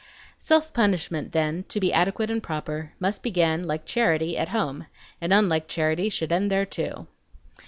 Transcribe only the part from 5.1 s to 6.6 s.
and unlike charity should end